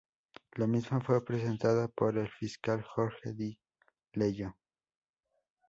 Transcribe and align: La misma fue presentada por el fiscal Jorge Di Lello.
La 0.55 0.65
misma 0.65 0.99
fue 0.99 1.23
presentada 1.23 1.87
por 1.87 2.17
el 2.17 2.27
fiscal 2.27 2.81
Jorge 2.81 3.33
Di 3.33 3.55
Lello. 4.13 4.57